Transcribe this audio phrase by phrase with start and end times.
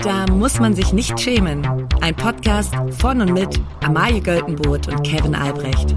[0.00, 1.66] Da muss man sich nicht schämen.
[2.00, 5.94] Ein Podcast von und mit Amalie Göltenboot und Kevin Albrecht.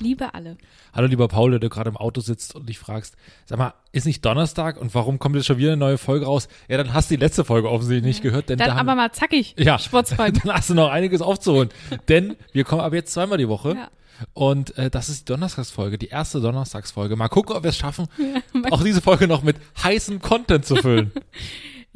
[0.00, 0.58] Liebe alle.
[0.92, 3.16] Hallo lieber Paul, der du gerade im Auto sitzt und dich fragst,
[3.46, 6.48] sag mal, ist nicht Donnerstag und warum kommt jetzt schon wieder eine neue Folge raus?
[6.68, 8.48] Ja, dann hast du die letzte Folge offensichtlich nicht gehört.
[8.50, 10.40] Denn Dann da haben- aber mal zackig, ja, Sportsfreund.
[10.44, 11.70] dann hast du noch einiges aufzuholen.
[12.08, 13.70] denn wir kommen ab jetzt zweimal die Woche.
[13.76, 13.88] Ja.
[14.32, 17.16] Und äh, das ist die Donnerstagsfolge, die erste Donnerstagsfolge.
[17.16, 18.08] Mal gucken, ob wir es schaffen,
[18.70, 21.12] auch diese Folge noch mit heißem Content zu füllen.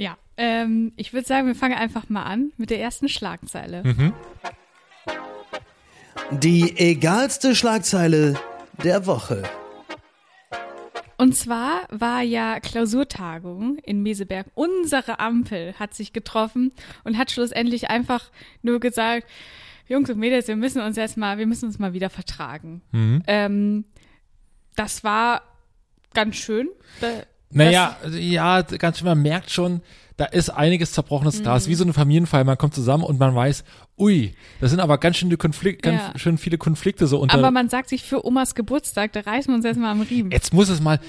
[0.01, 3.83] Ja, ähm, ich würde sagen, wir fangen einfach mal an mit der ersten Schlagzeile.
[3.83, 4.13] Hm.
[6.31, 8.39] Die egalste Schlagzeile
[8.85, 9.43] der Woche.
[11.16, 14.47] Und zwar war ja Klausurtagung in Meseberg.
[14.55, 16.73] Unsere Ampel hat sich getroffen
[17.03, 18.30] und hat schlussendlich einfach
[18.63, 19.27] nur gesagt,
[19.88, 22.83] Jungs und Mädels, wir müssen uns jetzt mal, wir müssen uns mal wieder vertragen.
[23.27, 23.85] Ähm,
[24.76, 25.43] das war
[26.15, 26.68] ganz schön.
[27.01, 29.80] Da- Naja, ja, ganz schön, man merkt schon,
[30.18, 32.45] da ist einiges zerbrochenes Glas, wie so eine Familienfeier.
[32.45, 33.65] Man kommt zusammen und man weiß,
[33.98, 36.18] ui, das sind aber ganz schön, die Konflikt, ganz Ja.
[36.18, 37.38] schön viele Konflikte so unter.
[37.38, 40.30] Aber man sagt sich für Omas Geburtstag, da reißen wir uns jetzt mal am Riemen.
[40.32, 41.01] Jetzt muss es mal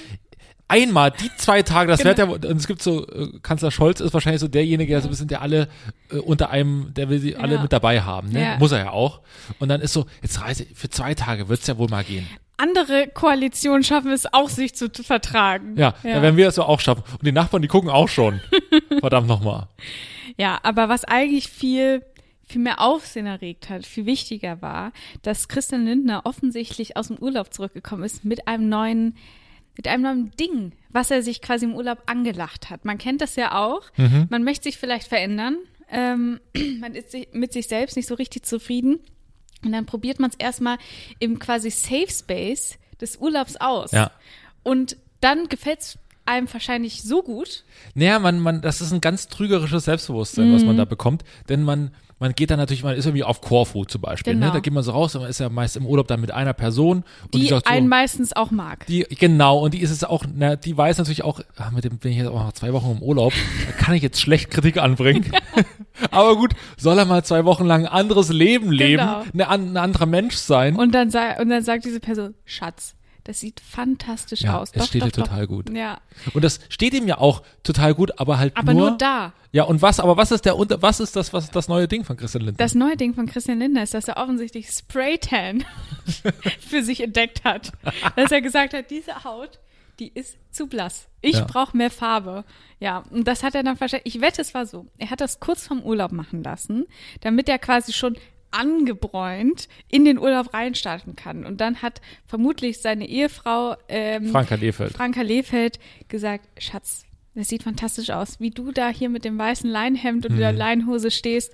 [0.70, 2.17] einmal die zwei Tage, das Genau.
[2.31, 5.08] wird ja, und es gibt so, äh, Kanzler Scholz ist wahrscheinlich so derjenige, der so
[5.08, 5.67] ein bisschen, der alle
[6.11, 7.61] äh, unter einem, der will sie alle Ja.
[7.61, 8.42] mit dabei haben, ne?
[8.42, 8.58] Ja.
[8.58, 9.20] Muss er ja auch.
[9.59, 12.26] Und dann ist so, jetzt reise für zwei Tage wird's ja wohl mal gehen.
[12.58, 15.76] Andere Koalitionen schaffen es auch, sich zu vertragen.
[15.78, 17.04] Ja, da werden wir das so auch schaffen.
[17.14, 18.42] Und die Nachbarn, die gucken auch schon.
[19.00, 19.67] Verdammt nochmal.
[20.38, 22.04] Ja, aber was eigentlich viel,
[22.45, 27.54] viel mehr Aufsehen erregt hat, viel wichtiger war, dass Christian Lindner offensichtlich aus dem Urlaub
[27.54, 29.16] zurückgekommen ist mit einem neuen,
[29.80, 32.84] mit einem neuen Ding, was er sich quasi im Urlaub angelacht hat.
[32.84, 33.84] Man kennt das ja auch.
[34.30, 35.56] Man möchte sich vielleicht verändern.
[35.90, 36.42] Ähm,
[36.82, 39.00] man ist mit sich selbst nicht so richtig zufrieden.
[39.64, 40.78] Und dann probiert man es erstmal
[41.20, 43.94] im quasi Safe Space des Urlaubs aus.
[43.94, 44.12] Ja.
[44.64, 47.64] Und dann gefällt's einem wahrscheinlich so gut.
[47.95, 50.80] Naja, man, man, das ist ein ganz trügerisches Selbstbewusstsein, was man Mhm.
[50.80, 51.23] da bekommt.
[51.48, 54.34] Denn man, man geht dann natürlich, man ist irgendwie auf Korfu zum Beispiel.
[54.34, 54.42] Ne?
[54.42, 54.54] Genau.
[54.54, 56.54] Da geht man so raus und man ist ja meist im Urlaub dann mit einer
[56.54, 57.04] Person.
[57.24, 58.86] Und Die sagt so, einen meistens auch mag.
[58.88, 61.98] Die, genau, und die ist es auch, na, die weiß natürlich auch, ah, mit dem
[61.98, 63.34] bin ich jetzt auch noch zwei Wochen im Urlaub,
[63.66, 65.32] da kann ich jetzt schlecht Kritik anbringen.
[66.12, 69.24] Aber gut, soll er mal zwei Wochen lang ein anderes Leben leben, Genau.
[69.34, 70.76] ne, an, ein anderer Mensch sein.
[70.76, 74.70] Und dann, sa und dann sagt diese Person, Schatz, das sieht fantastisch Ja, aus.
[74.74, 75.28] es doch, steht doch, dir doch.
[75.28, 75.70] total gut.
[75.70, 76.00] Ja,
[76.34, 79.34] Und das steht ihm ja auch total gut, aber halt aber nur, nur, da.
[79.52, 82.04] Ja, und was, aber was ist der Unter, was ist das, was das neue Ding
[82.04, 82.64] von Christian Lindner?
[82.64, 85.64] Das neue Ding von Christian Lindner ist, dass er offensichtlich Spraytan
[86.60, 87.72] für sich entdeckt hat.
[88.16, 89.60] Dass er gesagt hat, diese Haut,
[90.00, 91.08] die ist zu blass.
[91.22, 91.46] Ich Ja.
[91.46, 92.46] brauche mehr Farbe.
[92.80, 94.86] Ja, und das hat er dann wahrscheinlich, ich wette, es war so.
[94.98, 96.86] Er hat das kurz vorm Urlaub machen lassen,
[97.22, 98.16] damit er quasi schon
[98.52, 101.45] angebräunt in den Urlaub reinstarten kann.
[101.45, 104.93] Und dann hat vermutlich seine Ehefrau ähm, Franka Lehfeld.
[104.93, 107.05] Franka Lehfeld gesagt, Schatz,
[107.36, 110.39] das sieht fantastisch aus, wie du da hier mit dem weißen Leinhemd und Mhm.
[110.39, 111.54] der Leinhose stehst.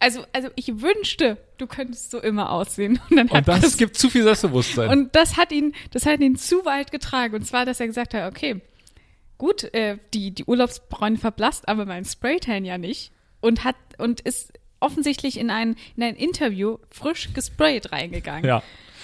[0.00, 3.00] Also, also ich wünschte, du könntest so immer aussehen.
[3.10, 4.90] Und, dann Und das Chris- gibt zu viel Selbstbewusstsein.
[4.90, 7.34] und das hat ihn, das hat ihn zu weit getragen.
[7.36, 8.60] Und zwar, dass er gesagt hat, okay,
[9.38, 13.12] gut, äh, die, die Urlaubsbräune verblasst, aber mein Spraytan ja nicht.
[13.40, 14.52] Und hat, und ist
[14.84, 18.44] offensichtlich in ein, in ein Interview frisch gesprayt reingegangen.
[18.44, 18.62] ja.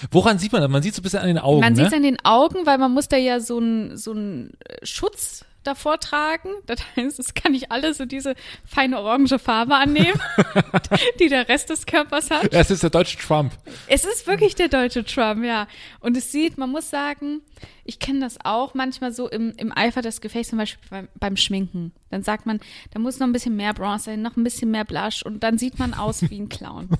[0.09, 0.71] Woran sieht man das?
[0.71, 1.77] Man sieht so ein bisschen an den Augen, Man ne?
[1.77, 4.83] sieht es an den Augen, weil man muss da ja so einen so einen, äh,
[4.83, 6.49] Schutz davor tragen.
[6.65, 8.33] Das heißt, es kann nicht alles so diese
[8.65, 10.19] feine orange Farbe annehmen,
[11.19, 12.51] die der Rest des Körpers hat.
[12.51, 13.53] Es ist der deutsche Trump.
[13.87, 15.67] Es ist wirklich der deutsche Trump, ja.
[15.99, 17.41] Und es sieht, man muss sagen,
[17.85, 21.37] ich kenne das auch manchmal so im, im Eifer des Gefechts, zum Beispiel beim, beim
[21.37, 21.91] Schminken.
[22.09, 22.59] Dann sagt man,
[22.91, 25.57] da muss noch ein bisschen mehr Bronze sein, noch ein bisschen mehr Blush und dann
[25.57, 26.89] sieht man aus wie ein Clown.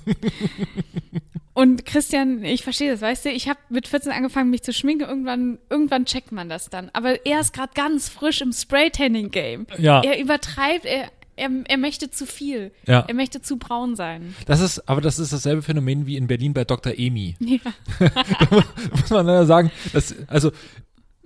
[1.54, 5.08] Und Christian, ich verstehe das, weißt du, ich habe mit 14 angefangen, mich zu schminken.
[5.08, 6.90] Irgendwann, irgendwann checkt man das dann.
[6.94, 9.68] Aber er ist gerade ganz frisch im Spray-Tanning-Game.
[9.78, 10.02] Ja.
[10.02, 11.12] Er übertreibt, er,
[11.42, 12.72] er, er möchte zu viel.
[12.88, 13.06] Ja.
[13.08, 14.36] Er möchte zu braun sein.
[14.46, 16.94] Das ist, aber das ist dasselbe Phänomen wie in Berlin bei Dr.
[16.98, 17.36] Emi.
[17.42, 17.60] Ja.
[18.92, 19.72] muss man leider sagen.
[19.94, 20.52] Das, also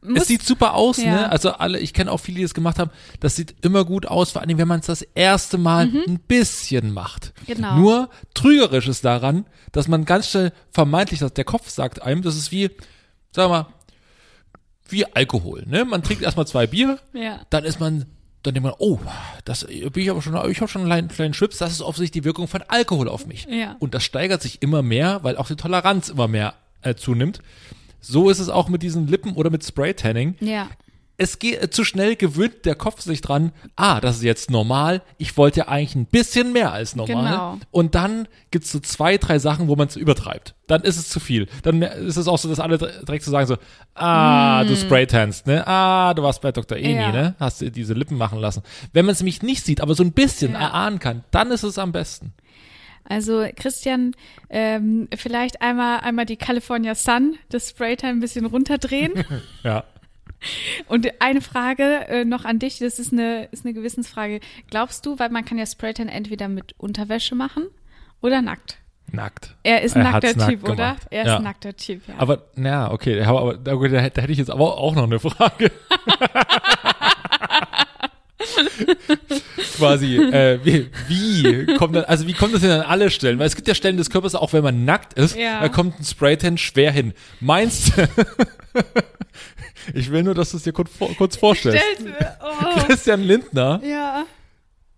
[0.02, 1.12] Muss- es sieht super aus, Ja.
[1.12, 1.32] ne?
[1.32, 2.92] Also alle, ich kenne auch viele, die das gemacht haben.
[3.20, 6.94] Das sieht immer gut aus, vor allem wenn man es das erste Mal ein bisschen
[6.94, 7.34] macht.
[7.42, 7.54] Mhm.
[7.54, 7.76] Genau.
[7.78, 12.36] Nur trügerisch ist daran, dass man ganz schnell vermeintlich, dass der Kopf sagt einem, das
[12.36, 12.70] ist wie,
[13.32, 13.68] sag mal,
[14.88, 15.84] wie Alkohol, ne?
[15.86, 17.42] Man trinkt erstmal zwei Bier, Ja.
[17.50, 18.06] dann ist man,
[18.46, 19.00] dann denkt man, oh,
[19.44, 22.22] das bin ich aber schon, ich habe schon einen kleinen, kleinen Schwips, das ist offensichtlich
[22.22, 23.48] die Wirkung von Alkohol auf mich.
[23.50, 23.76] Ja.
[23.80, 27.42] Und das steigert sich immer mehr, weil auch die Toleranz immer mehr äh, zunimmt.
[28.02, 30.36] So ist es auch mit diesen Lippen oder mit Spray-Tanning.
[30.40, 30.70] Ja.
[31.18, 35.38] Es geht zu schnell gewöhnt der Kopf sich dran, ah, das ist jetzt normal, ich
[35.38, 37.24] wollte ja eigentlich ein bisschen mehr als normal.
[37.32, 37.58] Genau.
[37.72, 40.56] Und dann gibt's so zwei, drei Sachen, wo man es übertreibt.
[40.68, 41.48] Dann ist es zu viel.
[41.64, 43.58] Dann ist es auch so, dass alle direkt so sagen so,
[43.94, 45.66] ah, du spraytanst, ne?
[45.68, 46.78] Ah, du warst bei Dr.
[46.78, 47.00] Eni, Mm.
[47.00, 47.12] Ja.
[47.12, 47.36] ne?
[47.40, 48.64] Hast dir diese Lippen machen lassen.
[48.92, 50.60] Wenn man es nämlich nicht sieht, aber so ein bisschen Ja.
[50.60, 52.34] erahnen kann, dann ist es am besten.
[53.08, 54.16] Also Christian,
[54.50, 59.14] ähm, vielleicht einmal einmal die California Sun, das Spraytime ein bisschen runterdrehen.
[59.64, 59.84] Ja.
[60.88, 64.40] Und eine Frage äh, noch an dich, das ist eine, ist eine Gewissensfrage.
[64.70, 67.64] Glaubst du, weil man kann ja Spraytan entweder mit Unterwäsche machen
[68.22, 68.78] oder nackt?
[69.12, 69.56] Nackt.
[69.64, 70.76] Er ist ein Er nackter nackt Typ, oder?
[70.76, 71.08] gemacht.
[71.12, 71.38] Er ist Ja.
[71.38, 72.16] ein nackter Typ, ja.
[72.18, 75.72] Aber, naja, okay, aber, da, da hätte ich jetzt aber auch noch eine Frage.
[79.75, 83.39] Quasi, äh, wie, wie kommt das, also wie kommt das denn an alle Stellen?
[83.39, 85.62] Weil es gibt ja Stellen des Körpers, auch wenn man nackt ist, Ja.
[85.62, 87.13] da kommt ein Spraytan schwer hin.
[87.39, 88.07] Meinst du?
[89.94, 92.01] ich will nur, dass du es dir kurz, kurz vorstellst.
[92.01, 94.25] Mir, oh, Christian Lindner ja.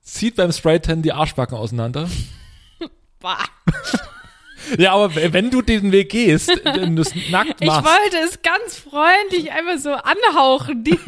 [0.02, 2.10] zieht beim Spraytan die Arschbacken auseinander.
[3.20, 3.46] Bah.
[4.78, 8.42] Ja, aber wenn du den Weg gehst, wenn du es nackt Ich machst, wollte es
[8.42, 10.84] ganz freundlich einfach so anhauchen.
[10.84, 11.00] Die,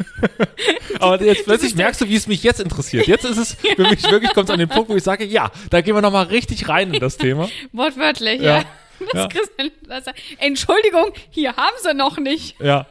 [1.00, 3.06] Aber jetzt plötzlich merkst du, wie es mich jetzt interessiert.
[3.06, 5.50] Jetzt ist es für mich wirklich, kommt es an den Punkt, wo ich sage, ja,
[5.70, 7.48] da gehen wir nochmal richtig rein in das Thema.
[7.72, 8.58] wortwörtlich, Ja.
[8.58, 8.64] ja.
[9.00, 9.28] Das Ja.
[9.28, 10.04] Christian, das,
[10.38, 12.60] Entschuldigung, hier haben sie noch nicht.
[12.60, 12.86] Ja,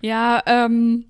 [0.00, 1.06] Ja, ähm,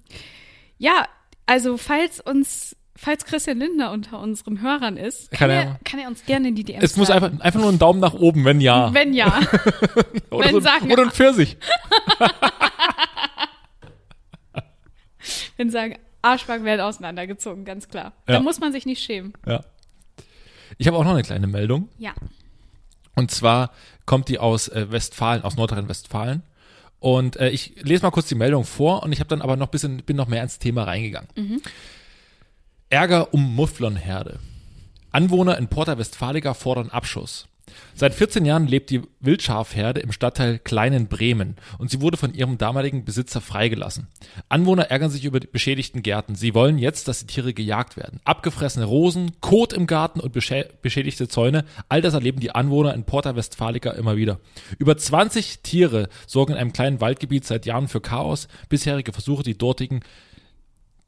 [0.78, 1.06] ja,
[1.46, 2.73] also falls uns,
[3.04, 6.54] falls Christian Lindner unter unseren Hörern ist, Kann kann, er- kann er uns gerne in
[6.54, 8.94] die DMs es muss einfach, einfach nur ein Daumen nach oben, wenn ja.
[8.94, 9.26] Wenn ja.
[10.30, 11.58] oder, wenn so, sagen- oder ein Pfirsich.
[15.58, 18.14] wenn sagen, Arschbacken werden auseinandergezogen, ganz klar.
[18.26, 18.34] Ja.
[18.34, 19.34] Da muss man sich nicht schämen.
[19.46, 19.62] Ja.
[20.78, 21.88] Ich habe auch noch eine kleine Meldung.
[21.98, 22.14] Ja.
[23.14, 23.70] Und zwar
[24.06, 26.42] kommt die aus äh, Westfalen, aus Nordrhein-Westfalen.
[26.98, 29.68] Und äh, ich lese mal kurz die Meldung vor und ich habe dann aber noch
[29.68, 31.28] ein bisschen, bin noch mehr ins Thema reingegangen.
[32.94, 34.38] Ärger um Mufflonherde.
[35.10, 37.48] Anwohner in Porta Westfalica fordern Abschuss.
[37.92, 42.56] Seit 14 Jahren lebt die Wildschafherde im Stadtteil Kleinen Bremen und sie wurde von ihrem
[42.56, 44.06] damaligen Besitzer freigelassen.
[44.48, 46.36] Anwohner ärgern sich über die beschädigten Gärten.
[46.36, 48.20] Sie wollen jetzt, dass die Tiere gejagt werden.
[48.24, 53.02] Abgefressene Rosen, Kot im Garten und beschä beschädigte Zäune, all das erleben die Anwohner in
[53.02, 54.38] Porta Westfalica immer wieder.
[54.78, 58.46] Über 20 Tiere sorgen in einem kleinen Waldgebiet seit Jahren für Chaos.
[58.68, 60.02] Bisherige Versuche, die dortigen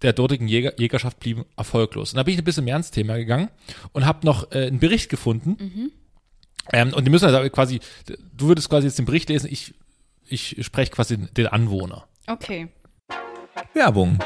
[0.06, 2.12] der dortigen Jäger, Jägerschaft blieben erfolglos.
[2.12, 3.50] Und da bin ich ein bisschen mehr ins Thema gegangen
[3.92, 5.90] und habe noch äh, einen Bericht gefunden.
[6.72, 7.80] Ähm, und die müssen also quasi,
[8.32, 9.74] du würdest quasi jetzt den Bericht lesen, ich,
[10.28, 12.06] ich spreche quasi den Anwohner.
[12.28, 12.68] Okay.
[13.74, 14.18] Werbung.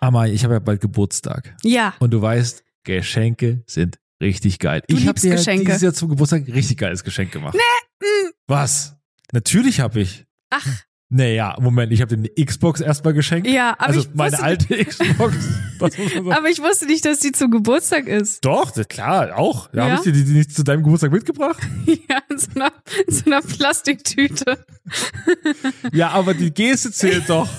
[0.00, 1.56] Amai, ich habe ja bald Geburtstag.
[1.64, 1.94] Ja.
[1.98, 4.82] Und du weißt, Geschenke sind richtig geil.
[4.86, 5.64] Du ich habe dir Geschenke.
[5.64, 7.54] dieses Jahr zum Geburtstag ein richtig geiles Geschenk gemacht.
[7.54, 8.30] Nee.
[8.46, 8.96] Was?
[9.32, 10.26] Natürlich habe ich.
[10.50, 10.66] Ach,
[11.10, 13.48] Naja, Moment, ich habe dir eine Xbox erstmal geschenkt.
[13.48, 15.34] ja, aber also ich meine alte Xbox.
[15.80, 16.32] Man sagen.
[16.32, 18.44] aber ich wusste nicht, dass die zum Geburtstag ist.
[18.44, 19.68] Doch, klar, auch.
[19.72, 19.84] Da Ja?
[19.84, 21.58] habe ich dir die, die nicht zu deinem Geburtstag mitgebracht.
[21.86, 22.72] Ja, in so einer,
[23.06, 24.58] in so einer Plastiktüte.
[25.92, 27.48] Ja, aber die Geste zählt doch.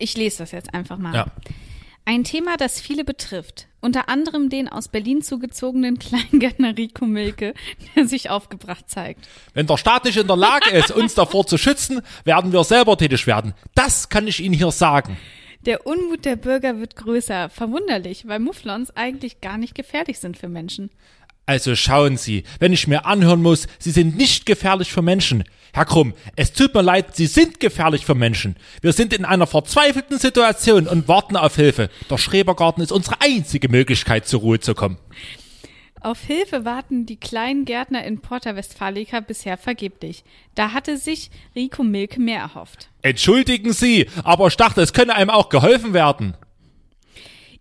[0.00, 1.14] Ich lese das jetzt einfach mal.
[1.14, 1.26] Ja.
[2.04, 3.68] Ein Thema, das viele betrifft.
[3.80, 7.54] Unter anderem den aus Berlin zugezogenen Kleingärtner Rico Milke,
[7.94, 9.28] der sich aufgebracht zeigt.
[9.54, 12.96] Wenn der Staat nicht in der Lage ist, uns davor zu schützen, werden wir selber
[12.96, 13.54] tätig werden.
[13.74, 15.16] Das kann ich Ihnen hier sagen.
[15.66, 17.50] Der Unmut der Bürger wird größer.
[17.50, 20.90] Verwunderlich, weil Mufflons eigentlich gar nicht gefährlich sind für Menschen.
[21.46, 25.44] Also schauen Sie, wenn ich mir anhören muss, Sie sind nicht gefährlich für Menschen.
[25.72, 28.56] Herr Krumm, es tut mir leid, Sie sind gefährlich für Menschen.
[28.82, 31.90] Wir sind in einer verzweifelten Situation und warten auf Hilfe.
[32.08, 34.98] Der Schrebergarten ist unsere einzige Möglichkeit, zur Ruhe zu kommen.
[36.02, 40.24] Auf Hilfe warten die kleinen Gärtner in Porta Westfalica bisher vergeblich.
[40.54, 42.88] Da hatte sich Rico Milke mehr erhofft.
[43.02, 46.36] Entschuldigen Sie, aber ich dachte, es könne einem auch geholfen werden.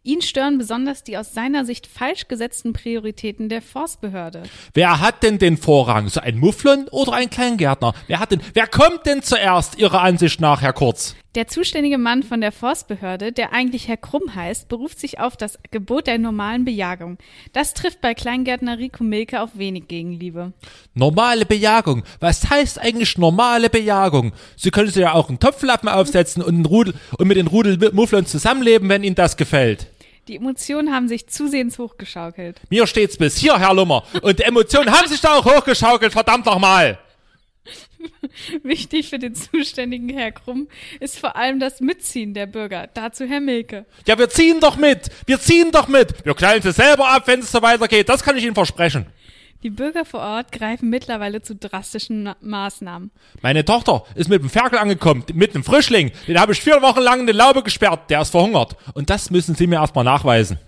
[0.04, 4.44] Ihn stören besonders die aus seiner Sicht falsch gesetzten Prioritäten der Forstbehörde.
[4.74, 6.08] Wer hat denn den Vorrang?
[6.08, 7.94] So ein Mufflon oder ein Kleingärtner?
[8.08, 11.16] Wer hat denn, wer kommt denn zuerst Ihrer Ansicht nach, Herr Kurz?
[11.36, 15.60] Der zuständige Mann von der Forstbehörde, der eigentlich Herr Krumm heißt, beruft sich auf das
[15.70, 17.20] Gebot der normalen Bejagung.
[17.54, 20.54] Das trifft bei Kleingärtner Rico Milke auf wenig Gegenliebe.
[20.96, 22.04] Normale Bejagung.
[22.20, 24.34] Was heißt eigentlich normale Bejagung?
[24.56, 28.26] Sie können sich ja auch einen Topflappen aufsetzen und, einen Rudel, und mit den Rudelmufflern
[28.26, 29.86] zusammenleben, wenn Ihnen das gefällt.
[30.28, 32.60] Die Emotionen haben sich zusehends hochgeschaukelt.
[32.72, 34.04] Mir steht's bis hier, Herr Lummer.
[34.24, 36.98] Und die Emotionen haben sich da auch hochgeschaukelt, verdammt nochmal.
[38.64, 40.68] Wichtig für den zuständigen Herr Krumm
[41.00, 42.88] ist vor allem das Mitziehen der Bürger.
[42.94, 43.86] Dazu Herr Milke.
[44.08, 45.10] Ja, wir ziehen doch mit.
[45.26, 46.26] Wir ziehen doch mit.
[46.26, 48.10] Wir knallen sie selber ab, wenn es so weitergeht.
[48.10, 49.06] Das kann ich Ihnen versprechen.
[49.62, 53.12] Die Bürger vor Ort greifen mittlerweile zu drastischen Na Maßnahmen.
[53.42, 56.12] Meine Tochter ist mit dem Ferkel angekommen, mit einem Frischling.
[56.28, 58.10] Den habe ich vier Wochen lang in die Laube gesperrt.
[58.10, 58.78] Der ist verhungert.
[58.94, 60.60] Und das müssen Sie mir erstmal nachweisen.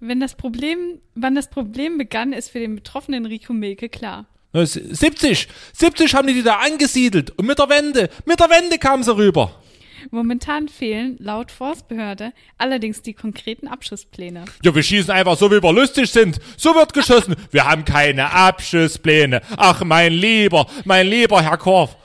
[0.00, 4.26] Wenn das Problem, wann das Problem begann, ist für den betroffenen Rico Milke klar.
[4.52, 7.30] 70, 70 haben die die da angesiedelt.
[7.38, 9.54] Und mit der Wende, mit der Wende kamen sie rüber.
[10.10, 14.44] Momentan fehlen laut Forstbehörde allerdings die konkreten Abschusspläne.
[14.62, 16.38] Ja, wir schießen einfach so, wie wir lustig sind.
[16.56, 17.36] So wird geschossen.
[17.50, 19.42] Wir haben keine Abschusspläne.
[19.56, 21.96] Ach, mein lieber, mein lieber Herr Korf.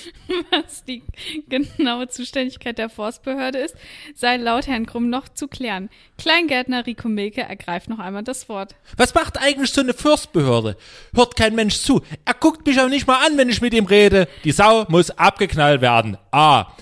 [0.50, 1.02] Was die
[1.48, 3.74] genaue Zuständigkeit der Forstbehörde ist,
[4.14, 5.90] sei laut Herrn Krumm noch zu klären.
[6.18, 8.74] Kleingärtner Rico Milke ergreift noch einmal das Wort.
[8.96, 10.76] Was macht eigentlich so eine Fürstbehörde?
[11.14, 12.02] Hört kein Mensch zu.
[12.24, 14.28] Er guckt mich auch nicht mal an, wenn ich mit ihm rede.
[14.44, 16.16] Die Sau muss abgeknallt werden.
[16.30, 16.72] Ah.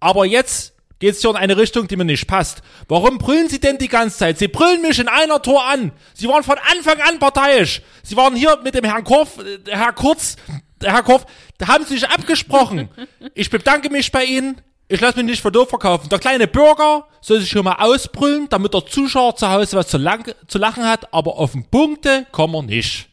[0.00, 2.62] Aber jetzt geht's hier in eine Richtung, die mir nicht passt.
[2.88, 4.38] Warum brüllen Sie denn die ganze Zeit?
[4.38, 5.92] Sie brüllen mich in einer Tour an.
[6.14, 7.82] Sie waren von Anfang an parteiisch.
[8.02, 10.36] Sie waren hier mit dem Herrn Korf, äh, Herr Kurz,
[10.82, 11.26] Herr Korf,
[11.58, 12.88] da haben Sie sich abgesprochen.
[13.34, 14.60] Ich bedanke mich bei Ihnen.
[14.88, 16.08] Ich lasse mich nicht für doof verkaufen.
[16.08, 19.98] Der kleine Bürger soll sich schon mal ausbrüllen, damit der Zuschauer zu Hause was zu,
[19.98, 23.08] lang, zu lachen hat, aber auf den Punkte kommen wir nicht.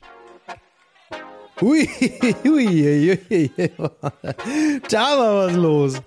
[1.62, 1.90] Hui,
[2.44, 2.68] hui,
[3.30, 3.72] hui, hui.
[4.90, 6.02] Da war was los.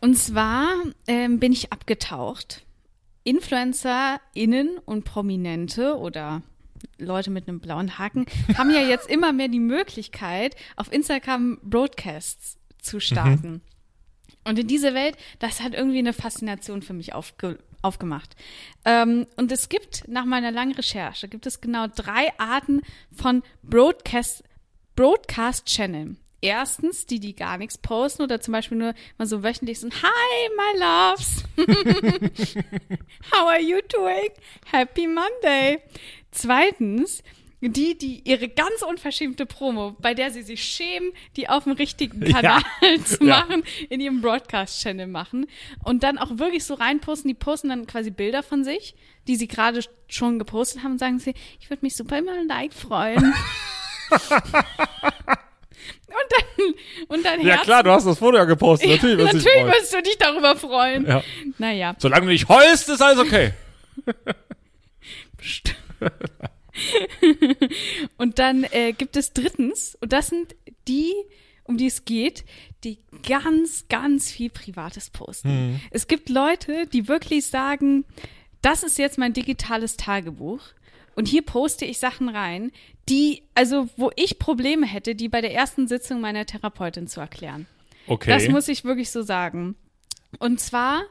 [0.00, 0.68] Und zwar
[1.06, 2.62] ähm, bin ich abgetaucht.
[3.24, 6.42] InfluencerInnen und Prominente oder
[6.98, 12.58] Leute mit einem blauen Haken haben ja jetzt immer mehr die Möglichkeit, auf Instagram Broadcasts
[12.80, 13.62] zu starten.
[14.44, 18.36] Und in diese Welt, das hat irgendwie eine Faszination für mich aufge aufgemacht.
[18.84, 24.44] Ähm, und es gibt, nach meiner langen Recherche, gibt es genau drei Arten von Broadcast,
[24.96, 26.16] Broadcast Channel.
[26.42, 30.48] Erstens, die, die gar nichts posten oder zum Beispiel nur mal so wöchentlich so, Hi,
[30.56, 31.44] my loves.
[33.32, 34.28] How are you doing?
[34.66, 35.78] Happy Monday.
[36.32, 37.22] Zweitens,
[37.62, 42.20] die, die ihre ganz unverschämte Promo, bei der sie sich schämen, die auf dem richtigen
[42.32, 42.62] Kanal
[43.04, 43.40] zu Ja.
[43.40, 45.46] machen, in ihrem Broadcast-Channel machen
[45.84, 47.28] und dann auch wirklich so reinposten.
[47.28, 48.94] Die posten dann quasi Bilder von sich,
[49.28, 52.48] die sie gerade schon gepostet haben und sagen sie, ich würde mich super über ein
[52.48, 53.34] Like freuen.
[54.14, 54.20] und
[56.30, 56.74] dann,
[57.08, 58.88] und dann Ja Herz- klar, du hast das Foto ja gepostet.
[58.90, 59.66] Natürlich, dich Natürlich freuen.
[59.72, 61.06] wirst du dich darüber freuen.
[61.06, 61.22] Ja.
[61.58, 61.94] Naja.
[61.98, 63.52] Solange du nicht heulst, ist alles okay.
[68.16, 70.54] Und dann äh, gibt es drittens, und das sind
[70.86, 71.12] die,
[71.64, 72.44] um die es geht,
[72.84, 75.80] die ganz, ganz viel Privates posten.
[75.90, 78.04] Es gibt Leute, die wirklich sagen,
[78.62, 80.60] das ist jetzt mein digitales Tagebuch.
[81.16, 82.72] Und hier poste ich Sachen rein,
[83.08, 87.66] die, also wo ich Probleme hätte, die bei der ersten Sitzung meiner Therapeutin zu erklären.
[88.06, 88.30] Okay.
[88.30, 89.74] Das muss ich wirklich so sagen.
[90.38, 91.02] Und zwar,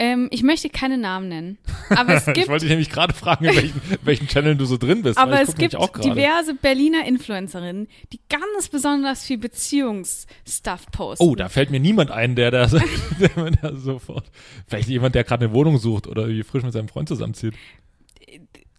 [0.00, 1.58] ähm, ich möchte keine Namen nennen,
[1.90, 4.78] aber es ich gibt wollte dich nämlich gerade fragen, in welchen, welchen Channel du so
[4.78, 5.18] drin bist.
[5.18, 11.22] aber ich es gibt diverse Berliner Influencerinnen, die ganz besonders viel Beziehungsstuff posten.
[11.22, 14.24] Oh, da fällt mir niemand ein, der da der, der sofort.
[14.66, 17.54] Vielleicht jemand, der gerade eine Wohnung sucht oder irgendwie frisch mit seinem Freund zusammenzieht.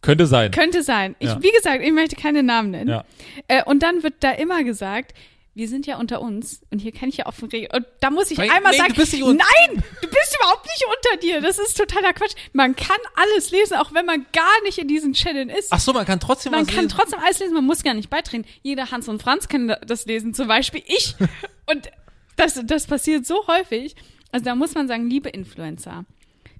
[0.02, 0.50] Könnte sein.
[0.50, 1.16] Könnte sein.
[1.20, 1.44] Ich, Ja.
[1.44, 2.90] Wie gesagt, ich möchte keine Namen nennen.
[2.90, 3.06] Ja.
[3.48, 5.14] Äh, und dann wird da immer gesagt,
[5.54, 7.76] wir sind ja unter uns und hier kann ich ja offen reden.
[7.76, 10.36] Und da muss ich Nein, einmal nee, sagen, du bist nicht unter- nein, du bist
[10.40, 11.42] überhaupt nicht unter dir.
[11.42, 12.34] Das ist totaler Quatsch.
[12.54, 15.68] Man kann alles lesen, auch wenn man gar nicht in diesen Channeln ist.
[15.72, 16.98] Ach so, man kann trotzdem Man was kann lesen.
[16.98, 18.46] trotzdem alles lesen, man muss gar nicht beitreten.
[18.62, 21.16] Jeder Hans und Franz kann da- das lesen, zum Beispiel ich.
[21.70, 21.90] Und
[22.38, 23.96] das, das passiert so häufig.
[24.32, 26.06] Also da muss man sagen, liebe Influencer,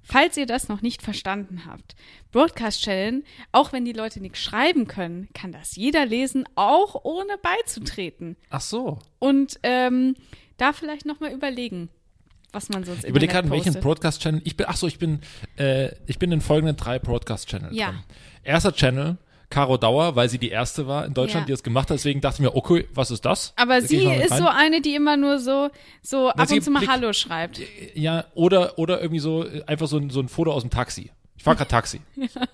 [0.02, 1.94] falls ihr das noch nicht verstanden habt,
[2.32, 8.36] Broadcast-Channel, auch wenn die Leute nichts schreiben können, kann das jeder lesen, auch ohne beizutreten.
[8.50, 8.98] Ach so.
[9.18, 10.14] Und ähm,
[10.56, 11.88] da vielleicht nochmal überlegen,
[12.52, 13.82] was man sonst Überleg gerade, welchen postet.
[13.82, 14.40] Broadcast-Channel.
[14.44, 15.20] Ich bin, ach so, ich bin,
[15.56, 17.90] äh, ich bin in folgenden drei Broadcast-Channel Ja.
[17.90, 18.00] drin.
[18.44, 19.16] Erster Channel,
[19.52, 21.46] Caro Dauer, weil sie die erste war in Deutschland, Ja.
[21.46, 21.96] die das gemacht hat.
[21.98, 23.52] Deswegen dachte ich mir, okay, was ist das?
[23.56, 25.68] Aber Da sie ist so eine, die immer nur so,
[26.00, 27.60] so ab und zu mal Hallo schreibt.
[27.94, 31.10] Ja, oder, oder irgendwie so, äh, einfach so ein, so ein Foto aus dem Taxi.
[31.36, 32.00] Ich fahr grad Taxi.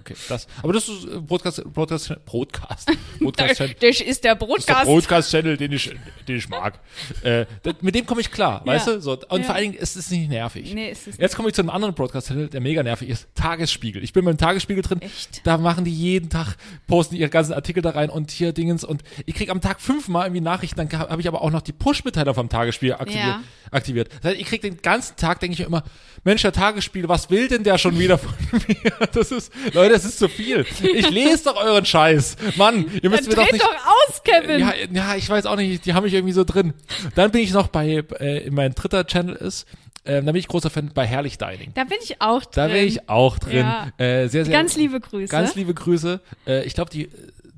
[0.01, 0.47] Okay, das.
[0.63, 3.75] Aber das ist äh, Broadcast, Broadcast, Broadcast, Broadcast Channel.
[3.81, 4.85] Das ist der Das ist der Broadcast.
[4.85, 5.95] Broadcast-Channel, den ich,
[6.27, 6.79] den ich mag.
[7.23, 9.01] Äh, das, mit dem komme ich klar, weißt du?
[9.03, 9.45] So, und Ja.
[9.45, 10.73] vor allen Dingen ist es nicht nervig.
[10.73, 11.21] Nee, ist es nicht.
[11.21, 13.27] Jetzt komme ich zu einem anderen Broadcast-Channel, der mega nervig ist.
[13.35, 14.03] Tagesspiegel.
[14.03, 15.03] Ich bin beim Tagesspiegel drin.
[15.03, 15.47] Echt?
[15.47, 16.57] Da machen die jeden Tag,
[16.87, 18.85] posten ihre ganzen Artikel da rein und hier Dingens.
[18.85, 20.77] Und ich krieg am Tag fünfmal irgendwie Nachrichten.
[20.77, 23.27] Dann habe ich aber auch noch die Push-Mitteilung vom Tagesspiegel aktiviert.
[23.27, 23.41] Ja.
[23.71, 24.09] aktiviert.
[24.23, 25.83] Das heißt, ich krieg den ganzen Tag, denke ich mir immer,
[26.25, 28.33] Mensch, der Tagesspiegel, was will denn der schon wieder von
[28.68, 28.68] mir?
[29.13, 30.65] Das ist, Leute, das ist zu viel.
[30.83, 32.37] Ich lese doch euren Scheiß.
[32.57, 33.63] Mann, ihr müsst mir doch nicht...
[33.63, 34.61] doch aus, Kevin.
[34.61, 36.75] Ja, ja, ich weiß auch nicht, die haben mich irgendwie so drin.
[37.15, 39.67] Dann bin ich noch bei, äh, in mein dritter Channel ist,
[40.09, 41.73] ähm, da bin ich großer Fan bei Herrlich Dining.
[41.75, 42.51] Da bin ich auch drin.
[42.55, 43.67] Da bin ich auch drin.
[43.67, 43.89] Ja.
[43.99, 45.31] Äh, sehr, sehr, Ganz liebe Grüße.
[45.31, 46.21] Ganz liebe Grüße.
[46.47, 47.11] Äh, ich glaube, die,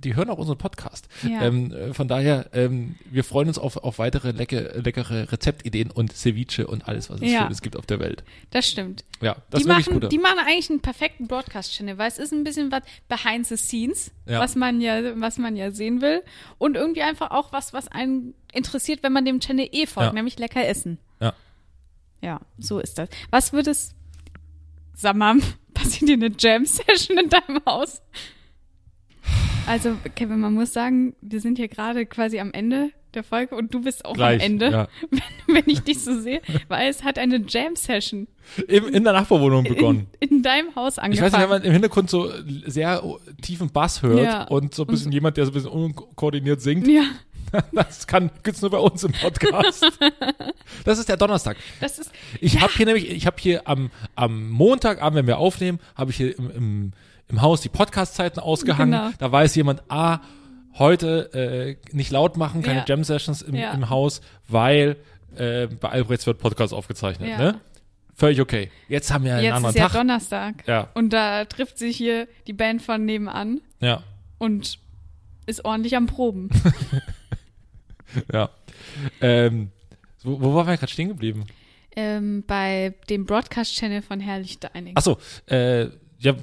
[0.04, 1.09] die hören auch unseren Podcast.
[1.23, 1.42] Ja.
[1.42, 6.12] Ähm, äh, von daher, ähm, wir freuen uns auf, auf weitere lecke, leckere Rezeptideen und
[6.16, 7.42] Ceviche und alles, was es Ja.
[7.42, 8.25] Schönes gibt auf der Welt.
[8.50, 9.04] Das stimmt.
[9.21, 12.45] Ja, das die, ist machen, die machen eigentlich einen perfekten Broadcast-Channel, weil es ist ein
[12.45, 14.40] bisschen was behind the scenes, Ja.
[14.40, 16.23] was man ja, was man ja sehen will.
[16.59, 20.38] Und irgendwie einfach auch was, was einen interessiert, wenn man dem Channel eh folgt, nämlich
[20.38, 20.99] lecker essen.
[21.21, 21.35] Ja.
[22.23, 23.09] Ja, so ist das.
[23.30, 23.95] Was würdest,
[24.95, 25.37] sag mal,
[25.75, 28.02] passiert dir eine Jam-Session in deinem Haus?
[29.67, 33.73] Also, Kevin, man muss sagen, wir sind hier gerade quasi am Ende der Folge und
[33.75, 34.88] du bist auch Gleich, am Ende, ja.
[35.11, 38.26] wenn, wenn ich dich so sehe, weil es hat eine Jam-Session
[38.69, 40.07] Im, in der Nachbarwohnung begonnen.
[40.21, 41.33] in, in deinem Haus Ich angefangen.
[41.33, 42.31] weiß nicht, wenn man im Hintergrund so
[42.67, 43.02] sehr
[43.43, 44.45] tiefen Bass hört Ja.
[44.45, 47.02] und so ein bisschen jemand, der so ein bisschen unkoordiniert singt, ja,
[47.73, 49.87] das kann, gibt's nur bei uns im Podcast.
[50.85, 51.57] Das ist der Donnerstag.
[51.81, 55.81] das ist, Ich habe hier nämlich, ich habe hier am, am Montagabend, wenn wir aufnehmen,
[55.97, 56.93] habe ich hier im, im,
[57.30, 58.92] im Haus die Podcast-Zeiten ausgehangen.
[59.00, 59.10] Genau.
[59.18, 60.20] Da weiß jemand, ah,
[60.78, 62.84] heute äh, nicht laut machen, keine Ja.
[62.87, 63.72] Jam-Sessions im, Ja.
[63.72, 64.96] im Haus, weil
[65.37, 67.28] äh, bei Albrechts wird Podcast aufgezeichnet.
[67.28, 67.38] Ja.
[67.38, 67.60] Ne?
[68.14, 68.70] Völlig okay.
[68.88, 69.92] Jetzt haben wir einen jetzt anderen ist ja Tag.
[69.94, 70.66] Donnerstag.
[70.66, 70.88] Ja.
[70.94, 74.02] Und da trifft sich hier die Band von nebenan Ja,
[74.38, 74.78] und
[75.47, 76.50] ist ordentlich am Proben.
[78.32, 78.50] ja.
[79.21, 79.71] Ähm,
[80.23, 81.47] wo, wo waren wir gerade stehen geblieben?
[81.97, 84.97] ähm, bei dem Broadcast-Channel von Herrlich Dining.
[84.97, 85.86] Achso, äh,
[86.19, 86.34] ja,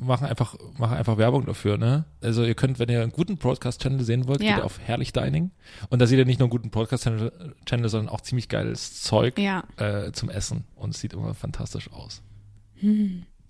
[0.00, 2.04] machen einfach, machen einfach Werbung dafür, ne?
[2.22, 4.56] Also ihr könnt, wenn ihr einen guten Broadcast-Channel sehen wollt, Ja.
[4.56, 5.50] geht auf Herrlich Dining.
[5.90, 9.38] Und da seht ihr nicht nur einen guten Broadcast-Channel, Channel, sondern auch ziemlich geiles Zeug
[9.38, 10.64] Ja, äh, zum Essen.
[10.74, 12.22] Und es sieht immer fantastisch aus.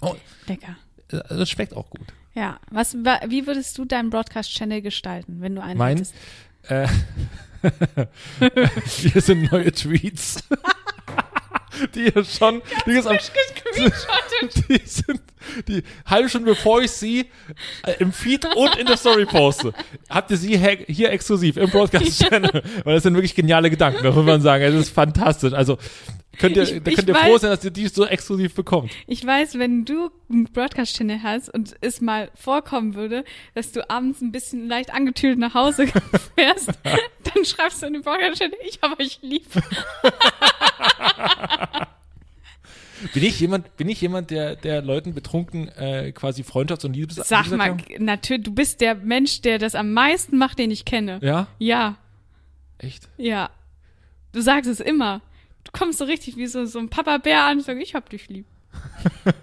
[0.03, 0.15] Oh,
[0.47, 0.77] lecker.
[1.11, 2.07] äh, das schmeckt auch gut.
[2.35, 5.97] Ja, was, wa- wie würdest du deinen Broadcast-Channel gestalten, wenn du einen Mein?
[5.97, 6.15] hättest?
[6.69, 6.87] Äh,
[8.87, 10.45] hier sind neue Tweets.
[11.95, 13.17] Die hier schon, die, ist am,
[14.69, 15.21] die sind
[15.69, 17.27] die halbe Stunde bevor ich sie
[17.85, 19.73] äh, im Feed und in der Story poste,
[20.11, 20.59] habt ihr sie
[20.89, 24.65] hier exklusiv im Broadcast Channel, weil das sind wirklich geniale Gedanken, das muss man sagen.
[24.65, 25.53] Es ist fantastisch.
[25.53, 25.79] Also
[26.39, 28.91] könnt ihr, Ich- da könnt ihr weiß- froh sein, dass ihr die so exklusiv bekommt.
[29.07, 34.21] Ich weiß, wenn du einen Broadcast-Channel hast und es mal vorkommen würde, dass du abends
[34.21, 35.87] ein bisschen leicht angetüdelt nach Hause
[36.35, 39.47] fährst, dann schreibst du in den Broadcast-Channel, ich habe euch lieb.
[43.13, 47.17] Bin ich jemand, bin ich jemand, der, der Leuten betrunken äh, quasi Freundschafts- und Liebes
[47.17, 51.19] Sag mal, natürlich, du bist der Mensch, der das am meisten macht, den ich kenne.
[51.23, 51.47] Ja?
[51.59, 51.97] Ja,
[52.79, 53.09] Echt?
[53.19, 53.51] ja.
[54.33, 55.21] Du sagst es immer.
[55.65, 58.29] Du kommst so richtig wie so, so ein Papa-Bär an und sagst, ich hab dich
[58.29, 58.47] lieb.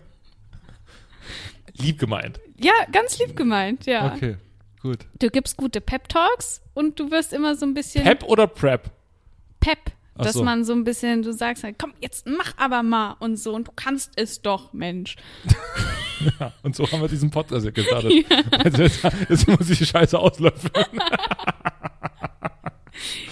[1.78, 2.40] Lieb gemeint.
[2.60, 4.14] Ja, ganz lieb gemeint, ja.
[4.14, 4.38] Okay,
[4.82, 5.00] gut.
[5.20, 8.92] Du gibst gute Pep-Talks und du wirst immer so ein bisschen Pep oder Prep?
[9.60, 9.80] Pep.
[10.16, 10.44] Ach Dass so.
[10.44, 13.68] man so ein bisschen, du sagst halt, komm, jetzt mach aber mal und so und
[13.68, 15.16] du kannst es doch, Mensch.
[16.62, 18.14] Und so haben wir diesen Podcast jetzt gestartet.
[18.64, 20.72] Also jetzt, jetzt muss ich die Scheiße auslöffeln.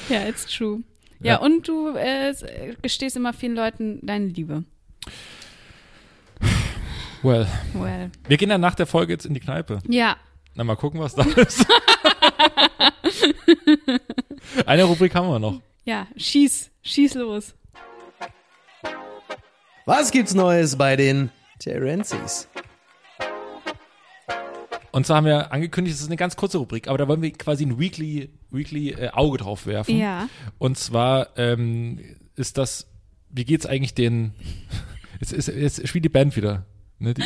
[0.09, 0.81] Ja, it's true.
[1.21, 1.37] Ja, Ja.
[1.39, 2.33] und du äh,
[2.81, 4.65] gestehst immer vielen Leuten deine Liebe.
[7.21, 8.11] Well, Well.
[8.27, 9.79] wir gehen dann nach der Folge jetzt in die Kneipe.
[9.87, 10.17] Ja,
[10.55, 11.65] Na, mal gucken, was da ist.
[14.65, 15.61] Eine Rubrik haben wir noch.
[15.85, 17.55] ja, schieß, schieß los.
[19.85, 22.47] Was gibt's Neues bei den Terenzis?
[24.91, 27.31] Und zwar haben wir angekündigt, das ist eine ganz kurze Rubrik, aber da wollen wir
[27.31, 29.97] quasi ein Weekly, Weekly äh, Auge drauf werfen.
[29.97, 30.29] Ja.
[30.57, 31.99] Und zwar ähm,
[32.35, 32.87] ist das,
[33.29, 34.33] wie geht's eigentlich den,
[35.19, 36.65] jetzt, ist, jetzt spielt die Band wieder.
[37.01, 37.23] Ne, die,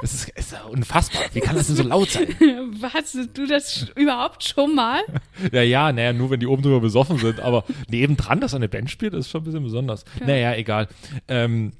[0.00, 1.22] das ist, ist ja unfassbar.
[1.32, 2.28] Wie kann das denn so laut sein?
[2.94, 5.02] Hattest du das überhaupt schon mal?
[5.52, 8.90] Ja, ja, naja, nur wenn die oben drüber besoffen sind, aber nebendran, dass eine Band
[8.90, 10.04] spielt, ist schon ein bisschen besonders.
[10.24, 10.88] Naja, egal.
[11.28, 11.72] Ähm,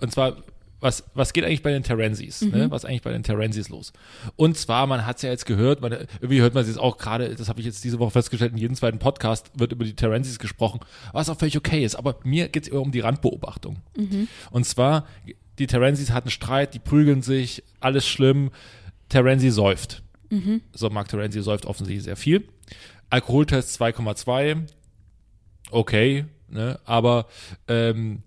[0.00, 0.36] und zwar
[0.80, 2.42] was, was geht eigentlich bei den Terenzis?
[2.42, 2.68] Ne?
[2.68, 3.92] Was ist eigentlich bei den Terenzis los?
[4.34, 6.98] Und zwar, man hat es ja jetzt gehört, man, irgendwie hört man es jetzt auch
[6.98, 9.94] gerade, das habe ich jetzt diese Woche festgestellt, in jedem zweiten Podcast wird über die
[9.94, 10.80] Terenzis gesprochen,
[11.12, 11.94] was auch völlig okay ist.
[11.94, 13.76] Aber mir geht es eher um die Randbeobachtung.
[14.50, 15.06] Und zwar,
[15.62, 18.50] die Terenzis hatten Streit, die prügeln sich, alles schlimm.
[19.08, 20.02] Terenzi säuft.
[20.74, 22.48] So, Mark Terenzi säuft offensichtlich sehr viel.
[23.10, 24.66] Alkoholtest 2,2.
[25.70, 26.80] Okay, ne?
[26.84, 27.26] aber
[27.68, 28.22] ähm,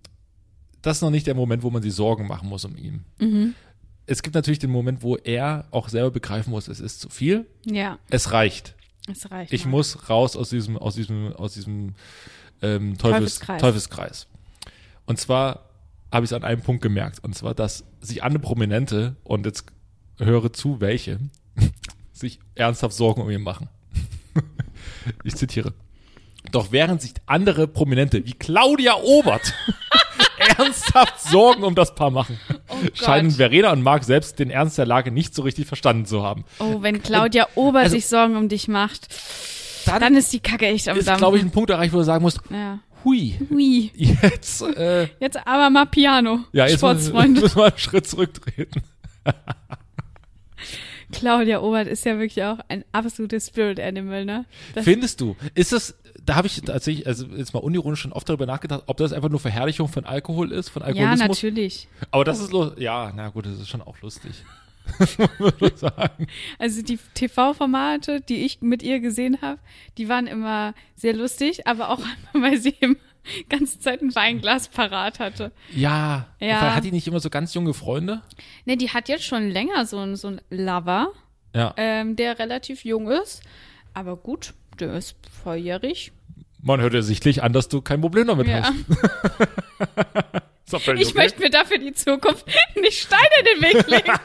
[0.82, 3.04] das ist noch nicht der Moment, wo man sich Sorgen machen muss um ihn.
[4.06, 7.46] Es gibt natürlich den Moment, wo er auch selber begreifen muss, es ist zu viel.
[7.66, 8.76] Ja, Es reicht.
[9.12, 9.52] es reicht.
[9.52, 9.72] Ich mal.
[9.72, 11.96] muss raus aus diesem, aus diesem, aus diesem
[12.62, 13.62] ähm, Teufels, Teufelskreis.
[13.62, 14.28] Teufelskreis.
[15.06, 15.70] Und zwar
[16.16, 19.66] habe ich es an einem Punkt gemerkt, und zwar, dass sich andere Prominente, und jetzt
[20.18, 21.20] höre zu, welche,
[22.14, 23.70] sich ernsthaft Sorgen um ihn machen.
[25.24, 25.74] ich zitiere.
[26.52, 29.54] Doch während sich andere Prominente wie Claudia Obert
[30.58, 32.40] ernsthaft Sorgen um das Paar machen,
[32.94, 36.46] scheinen Verena und Marc selbst den Ernst der Lage nicht so richtig verstanden zu haben.
[36.60, 39.08] Oh, wenn Claudia Ober Also- sich Sorgen um dich macht,
[39.86, 41.20] Dann, dann ist die Kacke echt am ist, Dampfen.
[41.20, 42.80] glaube ich, ein Punkt erreicht, wo du sagen musst, ja.
[43.06, 43.92] Hui, Hui.
[43.96, 46.40] jetzt, äh, Jetzt aber mal Piano.
[46.52, 47.42] ja, jetzt müssen Sportsfreunde.
[47.42, 48.82] müssen wir einen Schritt zurücktreten.
[51.12, 54.46] Claudia Obert ist ja wirklich auch ein absolutes Spirit Animal, ne?
[54.74, 58.28] Das, Findest du, ist das, da habe ich tatsächlich, also jetzt mal unironisch schon oft
[58.28, 61.28] darüber nachgedacht, ob das einfach nur Verherrlichung von Alkohol ist, von ja, Alkoholismus.
[61.44, 61.88] natürlich.
[62.12, 64.44] Aber das ist, lo- ja, na gut, das ist schon auch lustig.
[66.60, 69.60] Also die TV-Formate, die ich mit ihr gesehen habe,
[69.98, 72.00] die waren immer sehr lustig, aber auch
[72.34, 72.96] weil sie immer
[73.50, 75.52] ganze Zeit ein Weinglas parat hatte.
[75.74, 76.76] Ja, Ja.
[76.76, 78.22] Hat die nicht immer so ganz junge Freunde?
[78.66, 81.08] Ne, die hat jetzt schon länger so, einen- so Lover,
[81.56, 81.74] Ja.
[81.78, 83.42] ähm, der relativ jung ist.
[83.96, 86.12] Aber gut, der ist volljährig.
[86.62, 88.64] Man hört ja sichtlich an, dass du kein Problem damit Ja.
[88.64, 88.76] hast.
[90.68, 91.06] Ich okay.
[91.14, 94.14] möchte mir dafür die Zukunft nicht Steine in den Weg legen.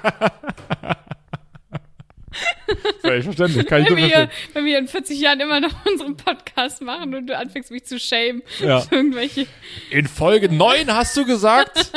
[3.03, 4.31] Völlig verständlich, kann ich wenn wir, verstehen.
[4.55, 7.99] wenn wir in 40 Jahren immer noch unseren Podcast machen und du anfängst mich zu
[7.99, 8.43] shamen.
[8.61, 8.81] Ja.
[8.81, 9.47] für Irgendwelche.
[9.91, 11.93] In Folge 9 hast du gesagt?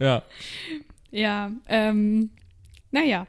[0.00, 0.22] ja.
[1.10, 2.30] Ja, ähm,
[2.90, 3.26] naja.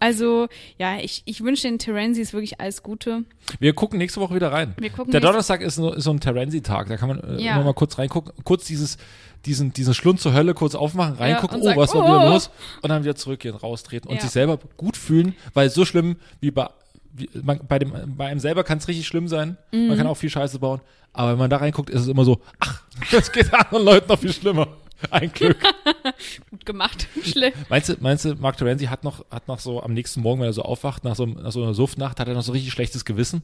[0.00, 3.24] Also, ja, ich, ich wünsche den Terenzis wirklich alles Gute.
[3.58, 4.74] Wir gucken nächste Woche wieder rein.
[4.78, 7.54] Wir gucken Der Donnerstag ist so, ist so ein Terenzi-Tag, da kann man äh, Ja.
[7.54, 8.98] immer mal kurz reingucken, kurz dieses,
[9.46, 12.06] diesen, diesen Schlund zur Hölle kurz aufmachen, reingucken, und oh, sagen, was war oh.
[12.20, 12.50] wieder los?
[12.82, 14.22] Und dann wieder zurückgehen, raustreten und Ja.
[14.22, 16.68] sich selber gut fühlen, weil so schlimm wie bei,
[17.14, 19.88] wie, man, bei, dem, bei einem selber kann es richtig schlimm sein, Mhm.
[19.88, 20.80] man kann auch viel Scheiße bauen,
[21.12, 24.18] aber wenn man da reinguckt, ist es immer so, ach, das geht anderen Leuten noch
[24.18, 24.68] viel schlimmer.
[25.10, 25.58] Ein Glück.
[26.50, 27.08] Gut gemacht.
[27.22, 27.52] Schlimm.
[27.68, 30.48] Meinst du, meinst du, Mark Terenzi hat noch, hat noch so am nächsten Morgen, wenn
[30.48, 33.04] er so aufwacht, nach so, nach so einer Suftnacht, hat er noch so richtig schlechtes
[33.04, 33.42] Gewissen?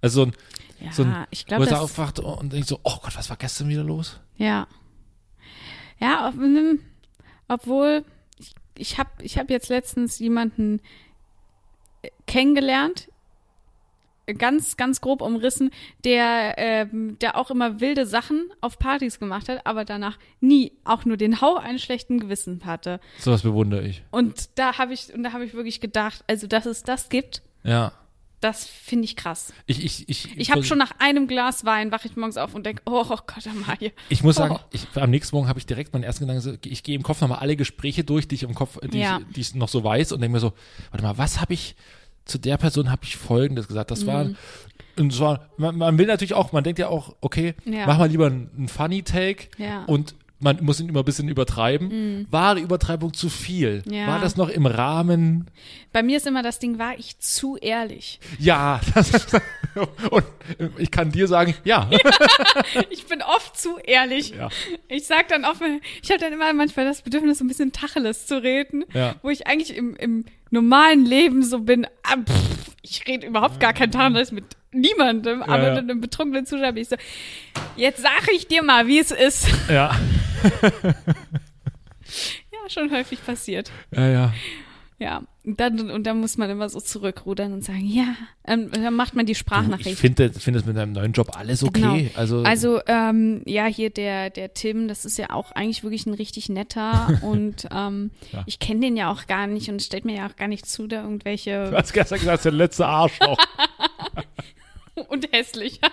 [0.00, 0.32] Also so ein,
[0.80, 3.36] Ja, so ein ich wo glaube, er aufwacht und denkt so, oh Gott, was war
[3.36, 4.20] gestern wieder los?
[4.36, 4.66] ja.
[6.00, 6.34] Ja, ob,
[7.46, 8.04] obwohl,
[8.38, 10.80] ich, ich habe ich hab jetzt letztens jemanden
[12.02, 13.08] äh, kennengelernt,
[14.38, 15.70] ganz, ganz grob umrissen,
[16.04, 21.04] der, ähm, der auch immer wilde Sachen auf Partys gemacht hat, aber danach nie auch
[21.04, 23.00] nur den Hauch eines schlechten Gewissen hatte.
[23.18, 24.02] Sowas bewundere ich.
[24.10, 27.42] Und da habe ich, und da habe ich wirklich gedacht, also dass es das gibt,
[27.62, 27.92] Ja.
[28.40, 29.52] das finde ich krass.
[29.66, 32.64] Ich, ich, ich, Ich habe schon nach einem Glas Wein wache ich morgens auf und
[32.66, 33.92] denke, oh, oh Gott, Amalie.
[34.10, 34.64] Ich muss sagen, Oh.
[34.70, 37.38] ich, am nächsten Morgen habe ich direkt meinen ersten Gedanken, ich gehe im Kopf nochmal
[37.38, 39.20] alle Gespräche durch, die ich im Kopf, die, Ja.
[39.28, 40.52] ich, die ich noch so weiß und denke mir so,
[40.90, 41.74] warte mal, was habe ich,
[42.24, 44.36] zu der Person habe ich Folgendes gesagt, das war, Mhm.
[44.98, 47.86] und zwar, man, man will natürlich auch, man denkt ja auch, okay, Ja.
[47.86, 49.84] mach mal lieber einen, Funny Take Ja.
[49.84, 52.26] Und man muss ihn immer ein bisschen übertreiben.
[52.30, 53.82] War die Übertreibung zu viel?
[53.90, 54.06] Ja.
[54.06, 55.50] War das noch im Rahmen?
[55.92, 58.20] Bei mir ist immer das Ding, war ich zu ehrlich?
[58.38, 58.80] Ja.
[58.94, 59.10] Das,
[60.10, 60.24] und
[60.78, 61.90] ich kann dir sagen, ja.
[62.90, 64.34] Ich bin oft zu ehrlich.
[64.38, 64.48] Ja.
[64.86, 65.60] Ich sag dann oft,
[66.00, 69.16] ich habe dann immer manchmal das Bedürfnis, so ein bisschen Tacheles zu reden, Ja.
[69.22, 73.72] wo ich eigentlich im, im normalen Leben so bin, ah, pff, ich rede überhaupt gar
[73.72, 75.72] kein Tacheles mit niemandem, aber ja.
[75.72, 76.96] in einem betrunkenen Zustand bin ich so,
[77.76, 79.48] jetzt sage ich dir mal, wie es ist.
[79.68, 79.90] Ja.
[82.52, 83.70] Ja, schon häufig passiert.
[83.92, 84.34] Ja, ja.
[85.00, 88.14] Ja, und dann, und dann muss man immer so zurückrudern und sagen, ja,
[88.46, 89.98] ähm, dann macht man die Ich Sprachnachricht.
[89.98, 91.80] finde find das mit deinem neuen Job alles okay.
[91.80, 91.98] Genau.
[92.14, 96.14] Also, Also, ähm, ja, hier der, der Tim, das ist ja auch eigentlich wirklich ein
[96.14, 98.44] richtig netter und ähm, Ja.
[98.46, 100.86] ich kenne den ja auch gar nicht und stellt mir ja auch gar nicht zu,
[100.86, 103.38] da irgendwelche du hast gestern gesagt, der letzte Arschloch.
[105.08, 105.80] und hässlich.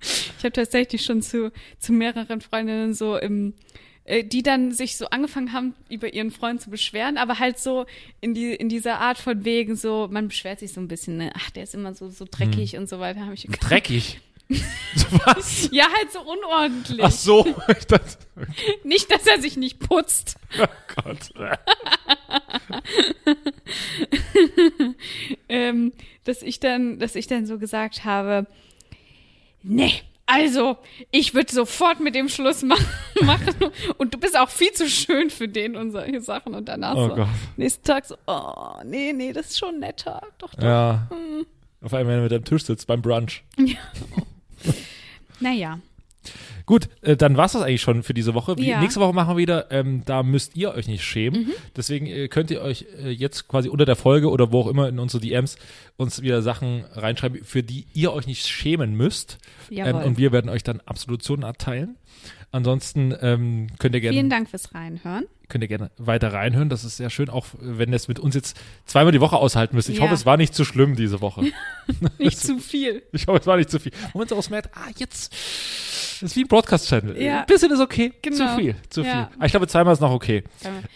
[0.00, 3.54] ich habe tatsächlich schon zu, zu mehreren Freundinnen so im
[4.04, 7.84] äh, die dann sich so angefangen haben, über ihren Freund zu beschweren, aber halt so
[8.20, 11.30] in die in dieser Art von wegen so, man beschwert sich so ein bisschen, ne?
[11.34, 13.68] ach, der ist immer so so dreckig und so weiter, habe ich gedacht.
[13.68, 14.20] Dreckig.
[15.24, 15.68] Was?
[15.72, 17.00] Ja, halt so unordentlich.
[17.02, 17.54] Ach so.
[17.66, 18.00] Dachte,
[18.84, 20.36] Nicht, dass er sich nicht putzt.
[20.58, 21.30] Oh Gott.
[25.48, 25.92] ähm,
[26.24, 28.46] dass ich dann, dass ich dann so gesagt habe,
[29.62, 29.92] nee,
[30.26, 30.76] also
[31.10, 32.62] ich würde sofort mit dem Schluss
[33.22, 33.54] machen,
[33.96, 37.08] und du bist auch viel zu schön für den und solche Sachen und danach Oh
[37.08, 37.28] so Gott.
[37.56, 40.62] nächsten Tag so, oh nee, nee, das ist schon netter, doch, doch.
[40.62, 41.08] Ja.
[41.80, 43.42] Auf einmal, wenn er mit am Tisch sitzt beim Brunch.
[45.40, 45.78] Naja,
[46.66, 48.56] Gut, äh, dann war's das eigentlich schon für diese Woche.
[48.58, 48.80] Wie, Ja.
[48.80, 51.44] Nächste Woche machen wir wieder, ähm, da müsst ihr euch nicht schämen.
[51.44, 51.52] Mhm.
[51.76, 54.88] Deswegen äh, könnt ihr euch äh, jetzt quasi unter der Folge oder wo auch immer
[54.88, 55.56] in unsere DMs
[55.96, 59.38] uns wieder Sachen reinschreiben, für die ihr euch nicht schämen müsst.
[59.70, 61.96] Ähm, und wir werden euch dann Absolutionen erteilen.
[62.50, 65.24] Ansonsten ähm, könnt ihr vielen gerne Dank fürs Reinhören.
[65.48, 66.68] Könnt ihr gerne weiter reinhören.
[66.68, 68.56] Das ist sehr schön, auch wenn ihr es mit uns jetzt
[68.86, 69.88] zweimal die Woche aushalten müsst.
[69.88, 70.02] Ich Ja.
[70.04, 71.44] hoffe, es war nicht zu schlimm diese Woche.
[72.18, 73.02] Nicht zu viel.
[73.12, 73.92] Ich hoffe, es war nicht zu viel.
[74.12, 77.20] Wo man so ausmerkt, ah, jetzt das ist wie ein Broadcast-Channel.
[77.22, 77.40] Ja.
[77.40, 78.12] Ein bisschen ist okay.
[78.22, 78.56] Zu Genau.
[78.56, 79.06] viel, zu Ja.
[79.28, 79.36] viel.
[79.36, 80.42] Aber ich glaube, zweimal ist noch okay.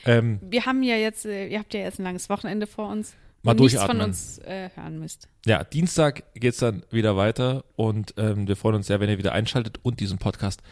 [0.04, 3.14] Ähm, Wir haben ja jetzt, äh, ihr habt ja jetzt ein langes Wochenende vor uns.
[3.44, 3.96] Mal durchatmen.
[3.98, 5.26] von uns äh, hören müsst.
[5.46, 9.32] ja, Dienstag geht's dann wieder weiter und ähm, wir freuen uns sehr, wenn ihr wieder
[9.32, 10.62] einschaltet und diesen Podcast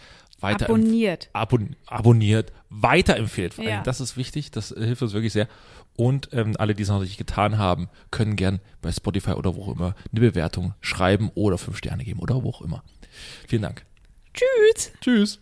[0.41, 1.29] weiter Abonniert.
[1.33, 3.59] abon abonniert, weiterempfehlt.
[3.59, 3.83] Ja.
[3.83, 5.49] Das ist wichtig, das hilft uns wirklich sehr.
[5.97, 9.65] Und ähm, alle, die es noch nicht getan haben, können gern bei Spotify oder wo
[9.65, 12.83] auch immer eine Bewertung schreiben oder fünf Sterne geben oder wo auch immer.
[13.47, 13.85] Vielen Dank.
[14.33, 14.93] Tschüss.
[15.01, 15.41] Tschüss.